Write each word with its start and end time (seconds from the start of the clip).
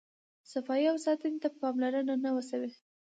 صفایي 0.51 0.85
او 0.91 0.97
ساتنې 1.05 1.37
ته 1.43 1.49
پاملرنه 1.59 2.15
نه 2.23 2.29
وه 2.35 2.43
شوې. 2.49 2.71